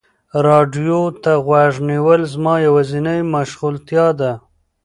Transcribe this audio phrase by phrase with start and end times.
[0.45, 4.31] راډیو ته غوږ نیول زما یوازینی مشغولتیا ده.